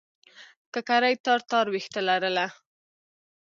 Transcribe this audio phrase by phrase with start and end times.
[0.73, 2.47] ککرۍ تار تار وېښته لرله.